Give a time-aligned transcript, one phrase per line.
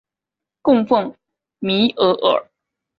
[0.63, 1.15] 供奉
[1.59, 2.49] 弥额尔。